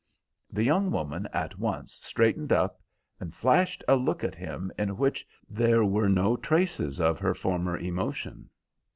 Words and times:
The 0.51 0.63
young 0.63 0.89
woman 0.89 1.27
at 1.31 1.59
once 1.59 1.99
straightened 2.01 2.51
up 2.51 2.81
and 3.19 3.35
flashed 3.35 3.83
a 3.87 3.95
look 3.95 4.23
at 4.23 4.33
him 4.33 4.71
in 4.75 4.97
which 4.97 5.27
there 5.47 5.85
were 5.85 6.09
no 6.09 6.35
traces 6.37 6.99
of 6.99 7.19
her 7.19 7.35
former 7.35 7.77
emotion. 7.77 8.49